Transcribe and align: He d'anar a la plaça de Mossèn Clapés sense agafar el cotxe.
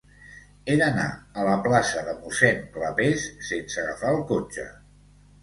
He 0.69 0.77
d'anar 0.77 1.03
a 1.41 1.43
la 1.47 1.53
plaça 1.67 2.01
de 2.07 2.15
Mossèn 2.23 2.65
Clapés 2.79 3.27
sense 3.51 3.79
agafar 3.85 4.17
el 4.17 4.27
cotxe. 4.35 4.69